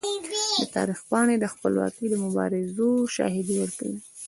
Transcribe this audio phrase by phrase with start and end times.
[0.61, 3.99] د تاریخ پاڼې د خپلواکۍ د مبارزو شاهدي ورکوي.